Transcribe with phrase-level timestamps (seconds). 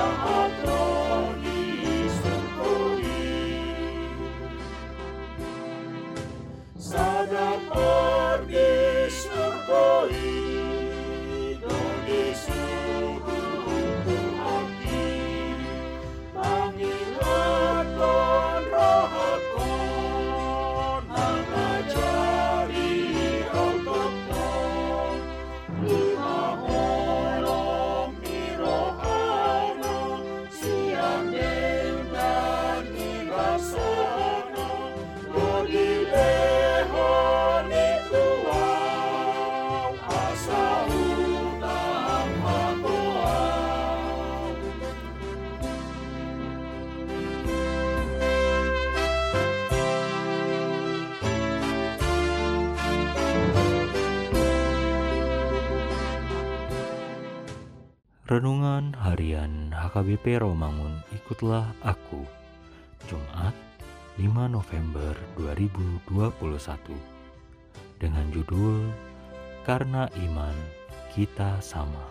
[0.00, 0.79] outro.
[58.30, 62.22] Renungan Harian HKBP Romangun Ikutlah Aku.
[63.10, 63.50] Jumat
[64.22, 66.38] 5 November 2021
[67.98, 68.86] Dengan judul
[69.66, 70.54] Karena Iman
[71.10, 72.06] Kita Sama.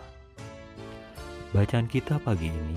[1.56, 2.76] Bacaan kita pagi ini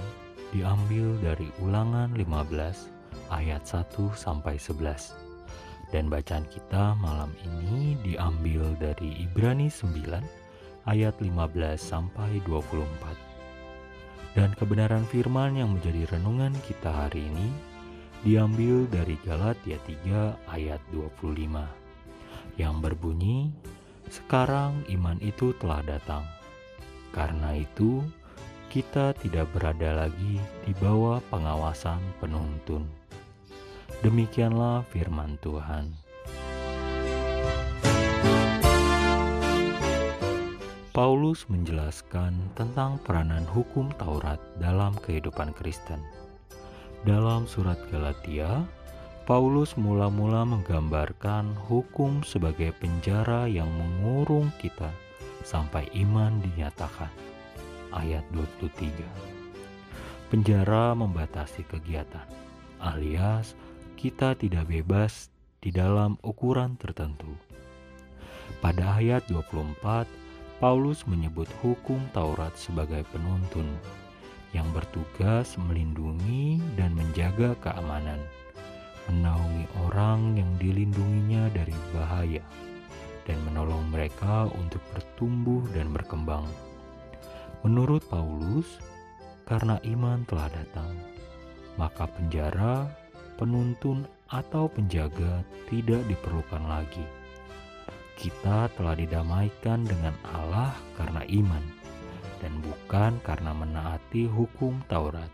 [0.55, 9.27] diambil dari ulangan 15 ayat 1 sampai 11 dan bacaan kita malam ini diambil dari
[9.27, 9.99] Ibrani 9
[10.87, 13.32] ayat 15 sampai 24.
[14.33, 17.53] Dan kebenaran firman yang menjadi renungan kita hari ini
[18.25, 21.69] diambil dari Galatia 3 ayat 25
[22.57, 23.53] yang berbunyi,
[24.09, 26.25] "Sekarang iman itu telah datang.
[27.13, 28.01] Karena itu,
[28.73, 32.89] kita tidak berada lagi di bawah pengawasan penuntun."
[34.01, 36.02] Demikianlah firman Tuhan.
[41.33, 45.97] Paulus menjelaskan tentang peranan hukum Taurat dalam kehidupan Kristen.
[47.09, 48.61] Dalam surat Galatia,
[49.25, 54.93] Paulus mula-mula menggambarkan hukum sebagai penjara yang mengurung kita
[55.41, 57.09] sampai iman dinyatakan.
[57.97, 58.93] Ayat 23.
[60.29, 62.29] Penjara membatasi kegiatan,
[62.77, 63.57] alias
[63.97, 65.33] kita tidak bebas
[65.65, 67.33] di dalam ukuran tertentu.
[68.61, 70.21] Pada ayat 24,
[70.63, 73.67] Paulus menyebut hukum Taurat sebagai penuntun
[74.55, 78.23] yang bertugas melindungi dan menjaga keamanan,
[79.11, 82.39] menaungi orang yang dilindunginya dari bahaya,
[83.27, 86.47] dan menolong mereka untuk bertumbuh dan berkembang.
[87.67, 88.79] Menurut Paulus,
[89.43, 90.95] karena iman telah datang,
[91.75, 92.87] maka penjara
[93.35, 97.22] penuntun atau penjaga tidak diperlukan lagi.
[98.23, 101.59] Kita telah didamaikan dengan Allah karena iman
[102.39, 105.27] dan bukan karena menaati hukum Taurat.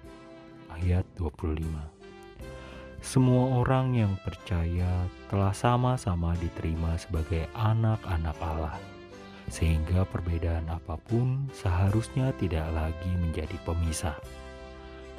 [0.73, 1.69] Ayat 25.
[2.97, 8.73] Semua orang yang percaya telah sama-sama diterima sebagai anak-anak Allah,
[9.53, 14.17] sehingga perbedaan apa pun seharusnya tidak lagi menjadi pemisah,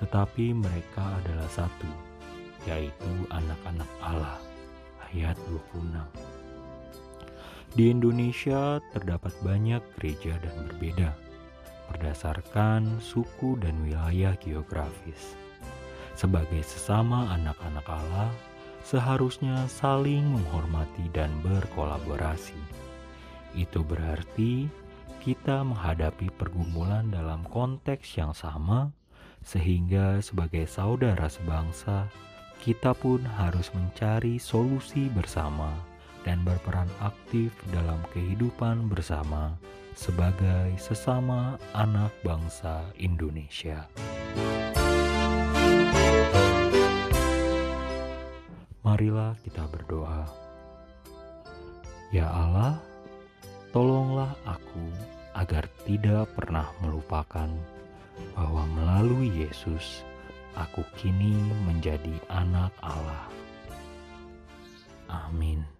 [0.02, 1.90] tetapi mereka adalah satu
[2.66, 4.42] yaitu anak-anak Allah.
[5.14, 6.29] Ayat 26.
[7.70, 11.10] Di Indonesia terdapat banyak gereja dan berbeda
[11.90, 15.34] berdasarkan suku dan wilayah geografis.
[16.14, 18.30] Sebagai sesama anak-anak Allah,
[18.86, 22.58] seharusnya saling menghormati dan berkolaborasi.
[23.58, 24.70] Itu berarti
[25.18, 28.94] kita menghadapi pergumulan dalam konteks yang sama,
[29.42, 32.06] sehingga sebagai saudara sebangsa,
[32.60, 35.89] kita pun harus mencari solusi bersama
[36.22, 39.56] dan berperan aktif dalam kehidupan bersama
[39.96, 43.88] sebagai sesama anak bangsa Indonesia.
[48.80, 50.24] Marilah kita berdoa.
[52.10, 52.80] Ya Allah,
[53.70, 54.82] tolonglah aku
[55.36, 57.48] agar tidak pernah melupakan
[58.34, 60.02] bahwa melalui Yesus
[60.58, 61.32] aku kini
[61.68, 63.30] menjadi anak Allah.
[65.06, 65.79] Amin.